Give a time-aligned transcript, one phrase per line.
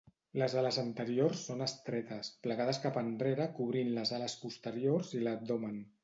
[0.41, 5.77] Les ales anteriors són estretes, plegades cap enrere cobrint les ales posteriors i l'abdomen.